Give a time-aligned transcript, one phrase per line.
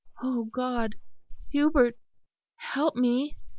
[0.19, 0.45] Oh!
[0.45, 0.95] God
[1.51, 1.95] Hubert,
[2.57, 3.37] help me."